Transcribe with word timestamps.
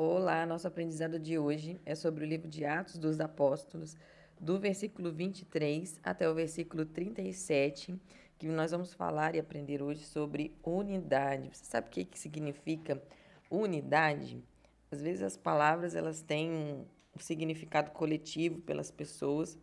Olá, 0.00 0.46
nosso 0.46 0.68
aprendizado 0.68 1.18
de 1.18 1.40
hoje 1.40 1.80
é 1.84 1.92
sobre 1.92 2.24
o 2.24 2.28
livro 2.28 2.46
de 2.46 2.64
Atos 2.64 2.98
dos 2.98 3.18
Apóstolos, 3.18 3.96
do 4.38 4.56
versículo 4.56 5.10
23 5.10 5.98
até 6.04 6.30
o 6.30 6.34
versículo 6.36 6.86
37, 6.86 8.00
que 8.38 8.46
nós 8.46 8.70
vamos 8.70 8.94
falar 8.94 9.34
e 9.34 9.40
aprender 9.40 9.82
hoje 9.82 10.04
sobre 10.04 10.54
unidade. 10.62 11.50
Você 11.52 11.64
sabe 11.64 11.88
o 11.88 11.90
que, 11.90 12.04
que 12.04 12.16
significa 12.16 13.02
unidade? 13.50 14.40
Às 14.88 15.02
vezes 15.02 15.20
as 15.20 15.36
palavras 15.36 15.96
elas 15.96 16.22
têm 16.22 16.48
um 16.48 16.86
significado 17.18 17.90
coletivo 17.90 18.60
pelas 18.60 18.92
pessoas, 18.92 19.58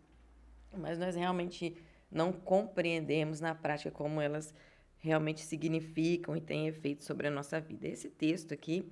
mas 0.78 1.00
nós 1.00 1.16
realmente 1.16 1.78
não 2.12 2.34
compreendemos 2.34 3.40
na 3.40 3.56
prática 3.56 3.90
como 3.90 4.20
elas 4.20 4.54
realmente 4.98 5.40
significam 5.46 6.36
e 6.36 6.42
têm 6.42 6.68
efeito 6.68 7.06
sobre 7.06 7.28
a 7.28 7.32
nossa 7.32 7.62
vida. 7.62 7.88
Esse 7.88 8.10
texto 8.10 8.54
aqui 8.54 8.92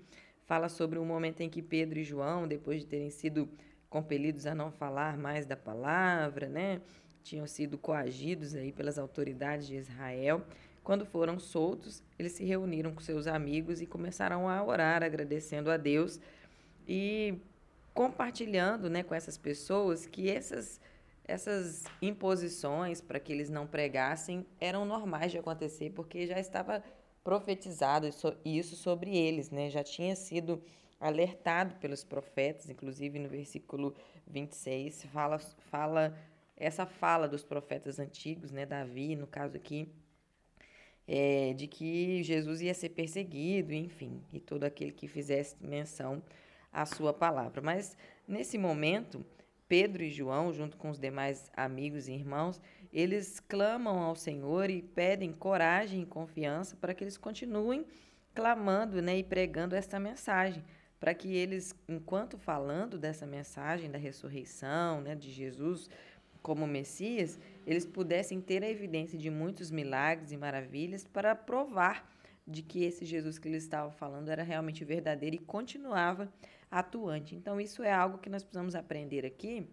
fala 0.54 0.70
sobre 0.70 1.00
o 1.00 1.04
momento 1.04 1.42
em 1.42 1.50
que 1.50 1.64
Pedro 1.64 1.98
e 1.98 2.04
João, 2.04 2.48
depois 2.48 2.82
de 2.82 2.86
terem 2.86 3.10
sido 3.10 3.50
compelidos 3.90 4.46
a 4.46 4.54
não 4.54 4.72
falar 4.72 5.18
mais 5.18 5.48
da 5.48 5.58
palavra, 5.58 6.48
né, 6.48 6.80
tinham 7.24 7.48
sido 7.48 7.76
coagidos 7.76 8.54
aí 8.54 8.72
pelas 8.72 9.00
autoridades 9.00 9.66
de 9.66 9.76
Israel, 9.78 10.46
quando 10.84 11.08
foram 11.08 11.40
soltos, 11.40 12.04
eles 12.20 12.34
se 12.34 12.44
reuniram 12.44 12.94
com 12.94 13.02
seus 13.02 13.26
amigos 13.26 13.82
e 13.82 13.88
começaram 13.88 14.48
a 14.48 14.64
orar, 14.64 15.02
agradecendo 15.02 15.72
a 15.72 15.78
Deus 15.78 16.20
e 16.88 17.34
compartilhando, 17.92 18.92
né, 18.92 19.02
com 19.02 19.16
essas 19.16 19.40
pessoas 19.40 20.06
que 20.06 20.30
essas 20.30 20.80
essas 21.26 21.86
imposições 22.00 23.02
para 23.02 23.20
que 23.20 23.32
eles 23.32 23.50
não 23.50 23.66
pregassem 23.66 24.46
eram 24.60 24.86
normais 24.86 25.32
de 25.32 25.40
acontecer, 25.40 25.90
porque 25.96 26.28
já 26.28 26.38
estava 26.38 26.84
profetizado 27.24 28.08
isso 28.44 28.76
sobre 28.76 29.16
eles, 29.16 29.50
né? 29.50 29.70
Já 29.70 29.84
tinha 29.84 30.16
sido 30.16 30.62
alertado 31.00 31.76
pelos 31.76 32.04
profetas, 32.04 32.70
inclusive 32.70 33.20
no 33.20 33.30
versículo 33.30 33.94
26 34.28 35.06
fala 35.06 35.38
fala 35.40 36.18
essa 36.56 36.86
fala 36.86 37.28
dos 37.28 37.44
profetas 37.44 38.00
antigos, 38.00 38.52
né, 38.52 38.66
Davi, 38.66 39.16
no 39.16 39.28
caso 39.28 39.58
aqui, 39.58 39.92
é, 41.08 41.54
de 41.54 41.68
que 41.68 42.24
Jesus 42.24 42.62
ia 42.62 42.74
ser 42.74 42.90
perseguido, 42.90 43.74
enfim, 43.74 44.22
e 44.32 44.40
todo 44.40 44.64
aquele 44.64 44.92
que 44.92 45.08
fizesse 45.08 45.56
menção 45.60 46.24
à 46.72 46.86
sua 46.86 47.12
palavra. 47.12 47.62
Mas 47.62 47.98
nesse 48.28 48.58
momento, 48.58 49.26
Pedro 49.74 50.04
e 50.04 50.12
João, 50.12 50.54
junto 50.54 50.78
com 50.78 50.92
os 50.92 51.00
demais 51.00 51.50
amigos 51.58 52.08
e 52.08 52.14
irmãos, 52.14 52.62
eles 52.94 53.40
clamam 53.40 53.98
ao 53.98 54.16
Senhor 54.16 54.70
e 54.70 54.84
pedem 54.84 55.32
coragem 55.32 56.04
e 56.04 56.06
confiança 56.06 56.76
para 56.76 56.94
que 56.94 57.04
eles 57.04 57.18
continuem 57.18 57.84
clamando 58.36 59.02
né, 59.02 59.18
e 59.18 59.24
pregando 59.24 59.76
esta 59.76 60.00
mensagem, 60.00 60.64
para 61.00 61.16
que 61.16 61.36
eles, 61.36 61.74
enquanto 61.90 62.38
falando 62.38 63.00
dessa 63.00 63.26
mensagem 63.26 63.90
da 63.90 63.98
ressurreição, 63.98 65.02
né, 65.02 65.16
de 65.16 65.32
Jesus 65.32 65.90
como 66.44 66.68
Messias, 66.68 67.40
eles 67.66 67.84
pudessem 67.84 68.40
ter 68.40 68.64
a 68.64 68.70
evidência 68.70 69.18
de 69.18 69.32
muitos 69.32 69.72
milagres 69.72 70.32
e 70.32 70.38
maravilhas 70.38 71.04
para 71.04 71.34
provar 71.34 72.08
de 72.48 72.62
que 72.62 72.84
esse 72.84 73.06
Jesus 73.06 73.40
que 73.40 73.48
eles 73.48 73.64
estavam 73.64 73.92
falando 73.92 74.30
era 74.30 74.44
realmente 74.44 74.86
verdadeiro 74.86 75.38
e 75.38 75.40
continuava 75.40 76.32
atuante. 76.80 77.36
Então, 77.36 77.62
isso 77.62 77.84
é 77.84 77.94
algo 77.94 78.18
que 78.18 78.30
nós 78.30 78.44
precisamos 78.44 78.74
aprender 78.74 79.26
aqui 79.26 79.68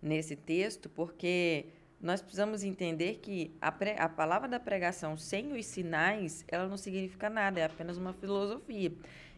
nesse 0.00 0.36
texto, 0.36 0.88
porque 0.88 1.66
nós 2.00 2.20
precisamos 2.20 2.62
entender 2.62 3.20
que 3.22 3.56
a, 3.60 3.72
pre, 3.72 3.96
a 3.98 4.08
palavra 4.08 4.46
da 4.46 4.60
pregação 4.60 5.16
sem 5.16 5.52
os 5.52 5.64
sinais, 5.64 6.44
ela 6.48 6.68
não 6.68 6.76
significa 6.76 7.30
nada, 7.30 7.60
é 7.60 7.64
apenas 7.64 7.96
uma 7.96 8.12
filosofia. 8.12 8.92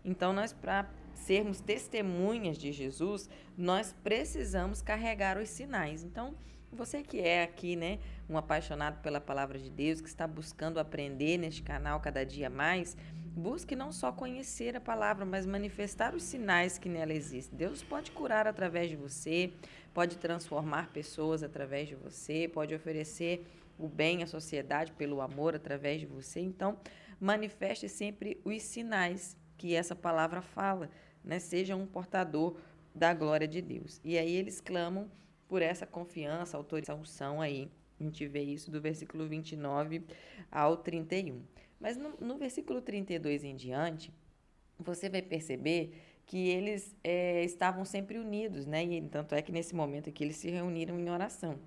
Então, 0.05 0.33
nós, 0.33 0.53
para 0.53 0.91
sermos 1.14 1.61
testemunhas 1.61 2.58
de 2.58 2.73
Jesus, 2.73 3.30
nós 3.56 3.95
precisamos 4.03 4.83
carregar 4.83 5.39
os 5.39 5.48
sinais. 5.48 6.03
Então, 6.03 6.34
você 6.73 7.03
que 7.03 7.20
é 7.20 7.45
aqui, 7.45 7.77
né, 7.77 8.01
um 8.28 8.36
apaixonado 8.36 9.01
pela 9.01 9.20
palavra 9.20 9.58
de 9.58 9.70
Deus, 9.70 10.01
que 10.01 10.08
está 10.08 10.27
buscando 10.27 10.80
aprender 10.80 11.39
neste 11.39 11.63
canal 11.63 12.01
cada 12.01 12.27
dia 12.27 12.51
mais, 12.51 12.96
busque 13.36 13.77
não 13.77 13.92
só 13.92 14.11
conhecer 14.11 14.74
a 14.74 14.80
palavra, 14.80 15.27
mas 15.27 15.45
manifestar 15.45 16.14
os 16.14 16.23
sinais 16.23 16.79
que 16.79 16.89
nela 16.89 17.13
existem. 17.13 17.58
Deus 17.58 17.83
pode 17.83 18.11
curar 18.11 18.47
através 18.47 18.89
de 18.89 18.97
você, 18.97 19.52
pode 19.92 20.17
transformar 20.17 20.91
pessoas 20.91 21.42
através 21.42 21.86
de 21.86 21.95
você, 21.95 22.48
pode 22.48 22.75
oferecer 22.75 23.46
o 23.79 23.86
bem 23.86 24.23
à 24.23 24.27
sociedade 24.27 24.91
pelo 24.92 25.20
amor 25.20 25.55
através 25.55 26.01
de 26.01 26.07
você. 26.07 26.41
Então, 26.41 26.79
manifeste 27.20 27.91
sempre 27.91 28.41
os 28.42 28.63
sinais 28.63 29.36
que 29.58 29.75
essa 29.75 29.95
palavra 29.95 30.41
fala, 30.41 30.91
né? 31.23 31.39
Seja 31.39 31.77
um 31.77 31.86
portador 31.86 32.57
da 32.95 33.13
glória 33.13 33.46
de 33.46 33.61
Deus. 33.61 34.01
E 34.02 34.17
aí 34.17 34.35
eles 34.35 34.63
clamam 34.63 35.11
por 35.46 35.61
essa 35.61 35.86
confiança, 35.86 36.57
autorização 36.57 37.42
aí. 37.42 37.70
A 38.01 38.02
gente 38.02 38.27
vê 38.27 38.42
isso 38.42 38.70
do 38.70 38.80
versículo 38.80 39.27
29 39.27 40.02
ao 40.51 40.79
31. 40.79 41.42
Mas 41.81 41.97
no, 41.97 42.14
no 42.20 42.37
versículo 42.37 42.81
32 42.81 43.45
em 43.45 43.55
diante, 43.55 44.13
você 44.79 45.09
vai 45.09 45.23
perceber 45.23 45.92
que 46.27 46.48
eles 46.48 46.95
é, 47.05 47.45
estavam 47.45 47.85
sempre 47.85 48.19
unidos, 48.19 48.67
né? 48.67 48.85
E 48.85 49.01
tanto 49.03 49.35
é 49.35 49.42
que 49.42 49.53
nesse 49.53 49.75
momento 49.75 50.09
aqui 50.09 50.25
eles 50.25 50.37
se 50.37 50.51
reuniram 50.51 50.98
em 50.98 51.09
oração. 51.09 51.59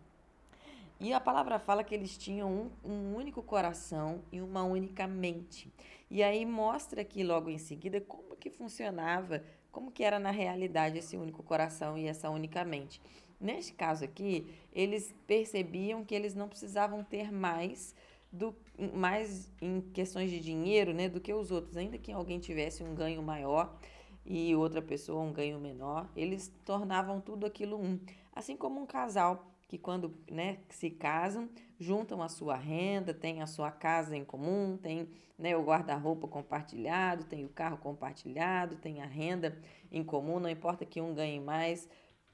E 0.99 1.13
a 1.13 1.19
palavra 1.19 1.57
fala 1.57 1.81
que 1.81 1.95
eles 1.95 2.17
tinham 2.17 2.71
um, 2.83 2.91
um, 2.91 3.15
único 3.15 3.41
coração 3.41 4.21
e 4.33 4.41
uma 4.41 4.63
única 4.63 5.07
mente. 5.07 5.71
E 6.11 6.21
aí 6.21 6.45
mostra 6.45 7.01
aqui 7.01 7.23
logo 7.23 7.49
em 7.49 7.57
seguida 7.57 8.01
como 8.01 8.35
que 8.35 8.49
funcionava, 8.49 9.41
como 9.71 9.91
que 9.91 10.03
era 10.03 10.19
na 10.19 10.31
realidade 10.31 10.97
esse 10.97 11.15
único 11.15 11.41
coração 11.41 11.97
e 11.97 12.05
essa 12.05 12.29
única 12.29 12.65
mente. 12.65 13.01
Neste 13.39 13.71
caso 13.71 14.03
aqui, 14.03 14.53
eles 14.73 15.15
percebiam 15.25 16.03
que 16.03 16.13
eles 16.13 16.35
não 16.35 16.49
precisavam 16.49 17.01
ter 17.01 17.31
mais 17.31 17.95
do 18.31 18.55
mais 18.93 19.51
em 19.61 19.81
questões 19.81 20.29
de 20.29 20.39
dinheiro, 20.39 20.93
né, 20.93 21.09
do 21.09 21.19
que 21.19 21.33
os 21.33 21.51
outros, 21.51 21.75
ainda 21.75 21.97
que 21.97 22.11
alguém 22.11 22.39
tivesse 22.39 22.83
um 22.83 22.93
ganho 22.95 23.21
maior 23.21 23.77
e 24.25 24.55
outra 24.55 24.81
pessoa 24.81 25.21
um 25.21 25.33
ganho 25.33 25.59
menor, 25.59 26.09
eles 26.15 26.53
tornavam 26.63 27.19
tudo 27.19 27.45
aquilo 27.45 27.77
um. 27.77 27.99
Assim 28.33 28.55
como 28.55 28.79
um 28.79 28.85
casal 28.85 29.51
que 29.67 29.77
quando 29.77 30.15
né, 30.31 30.59
se 30.69 30.89
casam, 30.89 31.49
juntam 31.79 32.21
a 32.21 32.29
sua 32.29 32.55
renda, 32.55 33.13
tem 33.13 33.41
a 33.41 33.47
sua 33.47 33.71
casa 33.71 34.15
em 34.15 34.25
comum, 34.25 34.77
tem 34.77 35.07
né, 35.37 35.55
o 35.55 35.63
guarda-roupa 35.63 36.27
compartilhado, 36.27 37.23
tem 37.23 37.45
o 37.45 37.49
carro 37.49 37.77
compartilhado, 37.77 38.75
tem 38.75 39.01
a 39.01 39.05
renda 39.05 39.57
em 39.91 40.03
comum, 40.03 40.39
não 40.39 40.49
importa 40.49 40.85
que 40.85 40.99
um 40.99 41.13
ganhe 41.13 41.39
mais 41.39 41.87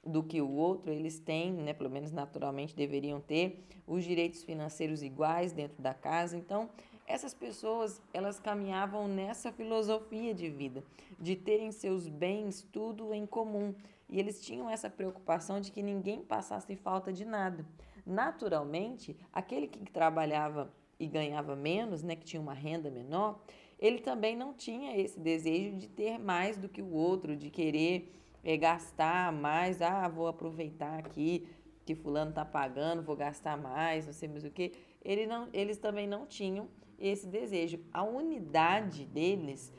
do 0.06 0.22
que 0.22 0.40
o 0.40 0.50
outro, 0.50 0.92
eles 0.92 1.18
têm, 1.18 1.52
né, 1.52 1.72
pelo 1.72 1.90
menos 1.90 2.12
naturalmente 2.12 2.74
deveriam 2.74 3.20
ter, 3.20 3.64
os 3.86 4.04
direitos 4.04 4.42
financeiros 4.42 5.02
iguais 5.02 5.52
dentro 5.52 5.82
da 5.82 5.92
casa. 5.92 6.36
Então, 6.36 6.70
essas 7.06 7.34
pessoas, 7.34 8.00
elas 8.12 8.40
caminhavam 8.40 9.06
nessa 9.06 9.52
filosofia 9.52 10.34
de 10.34 10.48
vida, 10.48 10.82
de 11.20 11.36
terem 11.36 11.70
seus 11.70 12.08
bens 12.08 12.66
tudo 12.72 13.14
em 13.14 13.26
comum. 13.26 13.74
E 14.08 14.18
eles 14.18 14.40
tinham 14.40 14.68
essa 14.70 14.88
preocupação 14.88 15.60
de 15.60 15.70
que 15.70 15.82
ninguém 15.82 16.22
passasse 16.22 16.74
falta 16.76 17.12
de 17.12 17.24
nada. 17.24 17.64
Naturalmente, 18.04 19.16
aquele 19.32 19.66
que 19.66 19.78
trabalhava 19.90 20.72
e 20.98 21.06
ganhava 21.06 21.54
menos, 21.54 22.02
né, 22.02 22.16
que 22.16 22.24
tinha 22.24 22.40
uma 22.40 22.54
renda 22.54 22.90
menor, 22.90 23.40
ele 23.78 23.98
também 23.98 24.36
não 24.36 24.54
tinha 24.54 24.96
esse 24.96 25.18
desejo 25.20 25.76
de 25.76 25.88
ter 25.88 26.18
mais 26.18 26.56
do 26.56 26.68
que 26.68 26.80
o 26.80 26.92
outro, 26.92 27.36
de 27.36 27.50
querer 27.50 28.12
é, 28.46 28.56
gastar 28.56 29.32
mais, 29.32 29.82
ah, 29.82 30.06
vou 30.06 30.28
aproveitar 30.28 31.00
aqui 31.00 31.48
que 31.84 31.96
fulano 31.96 32.30
está 32.30 32.44
pagando, 32.44 33.02
vou 33.02 33.16
gastar 33.16 33.56
mais, 33.56 34.06
não 34.06 34.12
sei 34.12 34.28
mais 34.28 34.44
o 34.44 34.50
que. 34.50 34.72
Ele 35.04 35.26
não, 35.26 35.48
eles 35.52 35.78
também 35.78 36.06
não 36.06 36.26
tinham 36.26 36.68
esse 36.96 37.26
desejo. 37.26 37.80
A 37.92 38.04
unidade 38.04 39.04
deles 39.04 39.72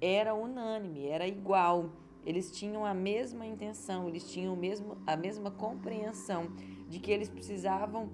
era 0.00 0.34
unânime, 0.34 1.06
era 1.06 1.28
igual. 1.28 1.90
Eles 2.24 2.50
tinham 2.50 2.84
a 2.84 2.94
mesma 2.94 3.44
intenção, 3.44 4.08
eles 4.08 4.30
tinham 4.32 4.56
mesmo, 4.56 4.96
a 5.06 5.16
mesma 5.16 5.50
compreensão 5.50 6.50
de 6.88 6.98
que 6.98 7.10
eles 7.10 7.28
precisavam 7.28 8.10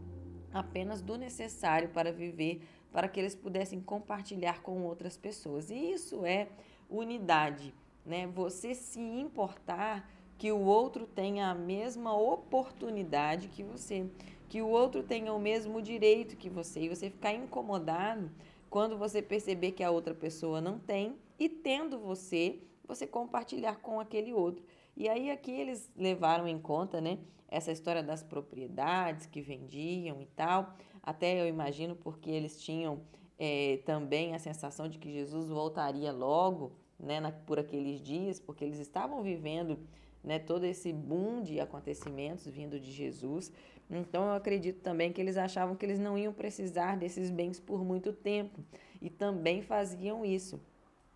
apenas 0.53 1.01
do 1.01 1.17
necessário 1.17 1.91
para 1.91 2.13
viver, 2.13 2.63
para 2.91 3.07
que 3.07 3.21
eles 3.21 3.37
pudessem 3.37 3.81
compartilhar 3.81 4.61
com 4.61 4.83
outras 4.83 5.17
pessoas. 5.17 5.71
E 5.71 5.93
isso 5.93 6.25
é 6.27 6.49
unidade 6.89 7.73
né? 8.11 8.27
Você 8.27 8.75
se 8.75 9.01
importar 9.01 10.11
que 10.37 10.51
o 10.51 10.59
outro 10.59 11.07
tenha 11.07 11.49
a 11.51 11.55
mesma 11.55 12.15
oportunidade 12.15 13.49
que 13.49 13.63
você, 13.63 14.11
que 14.49 14.61
o 14.61 14.69
outro 14.69 15.03
tenha 15.03 15.33
o 15.33 15.39
mesmo 15.39 15.81
direito 15.81 16.37
que 16.37 16.51
você, 16.51 16.81
e 16.81 16.89
você 16.89 17.09
ficar 17.09 17.33
incomodado 17.33 18.31
quando 18.69 18.99
você 18.99 19.23
perceber 19.23 19.73
que 19.73 19.85
a 19.85 19.91
outra 19.91 20.15
pessoa 20.15 20.61
não 20.61 20.79
tem 20.79 21.17
e 21.39 21.49
tendo 21.49 21.99
você, 21.99 22.59
você 22.87 23.07
compartilhar 23.07 23.77
com 23.77 24.01
aquele 24.01 24.33
outro. 24.33 24.65
E 24.97 25.09
aí 25.09 25.31
aqui 25.31 25.53
eles 25.53 25.89
levaram 25.97 26.49
em 26.49 26.59
conta, 26.59 27.01
né, 27.01 27.19
essa 27.49 27.71
história 27.71 28.03
das 28.03 28.23
propriedades 28.23 29.27
que 29.27 29.41
vendiam 29.41 30.21
e 30.21 30.27
tal. 30.27 30.75
Até 31.03 31.41
eu 31.41 31.47
imagino 31.47 31.95
porque 31.95 32.31
eles 32.31 32.61
tinham 32.61 33.01
é, 33.39 33.79
também 33.85 34.35
a 34.35 34.39
sensação 34.39 34.89
de 34.89 34.99
que 34.99 35.13
Jesus 35.13 35.49
voltaria 35.49 36.13
logo 36.13 36.73
né, 37.03 37.21
na, 37.21 37.33
por 37.33 37.59
aqueles 37.59 38.01
dias, 38.01 38.39
porque 38.39 38.65
eles 38.65 38.79
estavam 38.79 39.23
vivendo 39.23 39.79
né, 40.23 40.39
todo 40.39 40.65
esse 40.65 40.93
boom 40.93 41.43
de 41.43 41.61
acontecimentos 41.61 42.47
vindo 42.47 42.79
de 42.79 42.93
Jesus. 42.93 43.53
Então 43.91 44.25
eu 44.25 44.35
acredito 44.35 44.81
também 44.81 45.13
que 45.13 45.21
eles 45.21 45.37
achavam 45.37 45.75
que 45.75 45.85
eles 45.85 45.99
não 45.99 46.17
iam 46.17 46.33
precisar 46.33 46.97
desses 46.97 47.31
bens 47.31 47.59
por 47.59 47.85
muito 47.85 48.13
tempo 48.13 48.61
e 49.01 49.11
também 49.11 49.63
faziam 49.63 50.25
isso. 50.25 50.61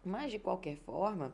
Mas 0.04 0.32
de 0.32 0.38
qualquer 0.38 0.76
forma, 0.76 1.32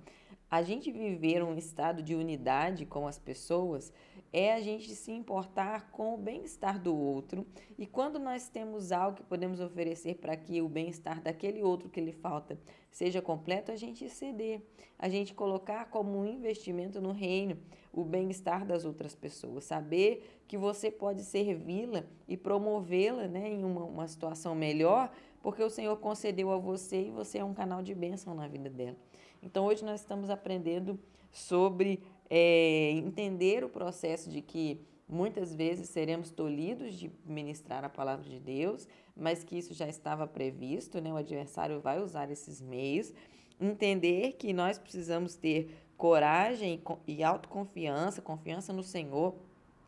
a 0.50 0.62
gente 0.62 0.90
viver 0.90 1.42
um 1.42 1.56
estado 1.56 2.02
de 2.02 2.14
unidade 2.14 2.84
com 2.84 3.06
as 3.06 3.18
pessoas 3.18 3.92
é 4.32 4.52
a 4.52 4.60
gente 4.60 4.94
se 4.94 5.10
importar 5.10 5.90
com 5.90 6.14
o 6.14 6.18
bem-estar 6.18 6.80
do 6.80 6.96
outro. 6.96 7.46
E 7.78 7.86
quando 7.86 8.18
nós 8.18 8.48
temos 8.48 8.92
algo 8.92 9.16
que 9.16 9.22
podemos 9.24 9.60
oferecer 9.60 10.16
para 10.16 10.36
que 10.36 10.62
o 10.62 10.68
bem-estar 10.68 11.20
daquele 11.20 11.62
outro 11.62 11.88
que 11.88 12.00
lhe 12.00 12.12
falta 12.12 12.58
seja 12.90 13.20
completo, 13.20 13.72
a 13.72 13.76
gente 13.76 14.08
ceder, 14.08 14.62
a 14.98 15.08
gente 15.08 15.34
colocar 15.34 15.86
como 15.86 16.18
um 16.18 16.26
investimento 16.26 17.00
no 17.00 17.12
reino 17.12 17.56
o 17.92 18.04
bem-estar 18.04 18.64
das 18.64 18.84
outras 18.84 19.14
pessoas, 19.14 19.64
saber 19.64 20.42
que 20.46 20.56
você 20.56 20.90
pode 20.90 21.22
servi-la 21.22 22.04
e 22.28 22.36
promovê-la 22.36 23.26
né, 23.26 23.48
em 23.48 23.64
uma, 23.64 23.84
uma 23.84 24.06
situação 24.06 24.54
melhor, 24.54 25.10
porque 25.42 25.62
o 25.62 25.70
Senhor 25.70 25.96
concedeu 25.96 26.52
a 26.52 26.58
você 26.58 27.06
e 27.06 27.10
você 27.10 27.38
é 27.38 27.44
um 27.44 27.54
canal 27.54 27.82
de 27.82 27.94
bênção 27.94 28.34
na 28.34 28.46
vida 28.46 28.70
dela. 28.70 28.96
Então, 29.42 29.66
hoje 29.66 29.84
nós 29.84 30.00
estamos 30.00 30.30
aprendendo 30.30 30.98
sobre 31.32 32.02
é, 32.30 32.92
entender 32.92 33.64
o 33.64 33.68
processo 33.68 34.30
de 34.30 34.40
que 34.40 34.80
muitas 35.08 35.52
vezes 35.52 35.88
seremos 35.88 36.30
tolhidos 36.30 36.94
de 36.94 37.10
ministrar 37.26 37.84
a 37.84 37.88
palavra 37.88 38.24
de 38.24 38.38
Deus, 38.38 38.86
mas 39.16 39.42
que 39.42 39.58
isso 39.58 39.74
já 39.74 39.88
estava 39.88 40.26
previsto, 40.26 41.00
né? 41.00 41.12
o 41.12 41.16
adversário 41.16 41.80
vai 41.80 42.00
usar 42.00 42.30
esses 42.30 42.60
meios. 42.60 43.12
Entender 43.60 44.36
que 44.38 44.52
nós 44.52 44.78
precisamos 44.78 45.34
ter 45.34 45.76
coragem 45.98 46.80
e 47.06 47.22
autoconfiança, 47.22 48.22
confiança 48.22 48.72
no 48.72 48.82
Senhor 48.82 49.34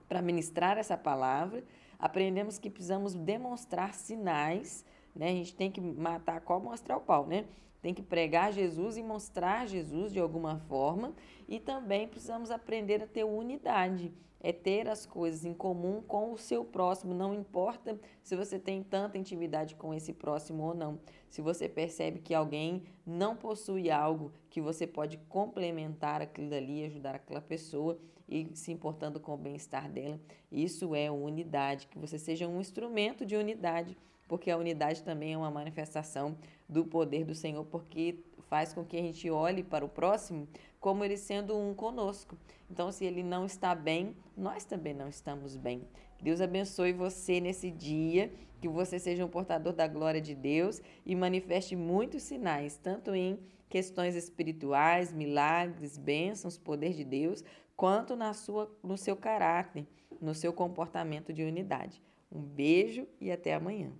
para 0.08 0.20
ministrar 0.20 0.76
essa 0.76 0.98
palavra. 0.98 1.64
Aprendemos 1.98 2.58
que 2.58 2.68
precisamos 2.68 3.14
demonstrar 3.14 3.94
sinais, 3.94 4.84
né? 5.14 5.28
A 5.28 5.32
gente 5.32 5.54
tem 5.54 5.70
que 5.70 5.80
matar 5.80 6.40
cobra, 6.42 6.68
mostrar 6.68 6.96
o 6.98 7.00
pau, 7.00 7.26
né? 7.26 7.46
Tem 7.82 7.92
que 7.92 8.02
pregar 8.02 8.52
Jesus 8.52 8.96
e 8.96 9.02
mostrar 9.02 9.66
Jesus 9.66 10.12
de 10.12 10.20
alguma 10.20 10.60
forma, 10.60 11.12
e 11.48 11.58
também 11.58 12.06
precisamos 12.06 12.50
aprender 12.50 13.02
a 13.02 13.06
ter 13.06 13.24
unidade, 13.24 14.14
é 14.40 14.52
ter 14.52 14.88
as 14.88 15.04
coisas 15.04 15.44
em 15.44 15.52
comum 15.52 16.00
com 16.00 16.32
o 16.32 16.38
seu 16.38 16.64
próximo, 16.64 17.12
não 17.12 17.34
importa 17.34 17.98
se 18.22 18.34
você 18.36 18.58
tem 18.58 18.82
tanta 18.82 19.18
intimidade 19.18 19.74
com 19.74 19.92
esse 19.92 20.12
próximo 20.12 20.64
ou 20.64 20.74
não. 20.74 20.98
Se 21.28 21.40
você 21.40 21.68
percebe 21.68 22.18
que 22.18 22.34
alguém 22.34 22.82
não 23.06 23.36
possui 23.36 23.90
algo 23.90 24.32
que 24.50 24.60
você 24.60 24.86
pode 24.86 25.16
complementar 25.28 26.20
aquilo 26.22 26.50
dali, 26.50 26.84
ajudar 26.84 27.14
aquela 27.14 27.40
pessoa 27.40 27.98
e 28.28 28.48
se 28.54 28.72
importando 28.72 29.20
com 29.20 29.34
o 29.34 29.36
bem-estar 29.36 29.90
dela, 29.90 30.20
isso 30.50 30.94
é 30.94 31.10
unidade, 31.10 31.86
que 31.86 31.98
você 31.98 32.18
seja 32.18 32.48
um 32.48 32.60
instrumento 32.60 33.24
de 33.24 33.36
unidade 33.36 33.96
porque 34.32 34.50
a 34.50 34.56
unidade 34.56 35.02
também 35.02 35.34
é 35.34 35.36
uma 35.36 35.50
manifestação 35.50 36.38
do 36.66 36.86
poder 36.86 37.22
do 37.22 37.34
Senhor, 37.34 37.66
porque 37.66 38.24
faz 38.48 38.72
com 38.72 38.82
que 38.82 38.96
a 38.96 39.02
gente 39.02 39.28
olhe 39.28 39.62
para 39.62 39.84
o 39.84 39.88
próximo 39.90 40.48
como 40.80 41.04
ele 41.04 41.18
sendo 41.18 41.54
um 41.54 41.74
conosco. 41.74 42.34
Então, 42.70 42.90
se 42.90 43.04
ele 43.04 43.22
não 43.22 43.44
está 43.44 43.74
bem, 43.74 44.16
nós 44.34 44.64
também 44.64 44.94
não 44.94 45.06
estamos 45.06 45.54
bem. 45.54 45.82
Deus 46.18 46.40
abençoe 46.40 46.94
você 46.94 47.42
nesse 47.42 47.70
dia, 47.70 48.32
que 48.58 48.66
você 48.70 48.98
seja 48.98 49.22
um 49.22 49.28
portador 49.28 49.74
da 49.74 49.86
glória 49.86 50.18
de 50.18 50.34
Deus 50.34 50.80
e 51.04 51.14
manifeste 51.14 51.76
muitos 51.76 52.22
sinais, 52.22 52.78
tanto 52.78 53.14
em 53.14 53.38
questões 53.68 54.14
espirituais, 54.14 55.12
milagres, 55.12 55.98
bênçãos, 55.98 56.56
poder 56.56 56.94
de 56.94 57.04
Deus, 57.04 57.44
quanto 57.76 58.16
na 58.16 58.32
sua, 58.32 58.74
no 58.82 58.96
seu 58.96 59.14
caráter, 59.14 59.86
no 60.22 60.34
seu 60.34 60.54
comportamento 60.54 61.34
de 61.34 61.44
unidade. 61.44 62.02
Um 62.34 62.40
beijo 62.40 63.06
e 63.20 63.30
até 63.30 63.52
amanhã. 63.52 63.92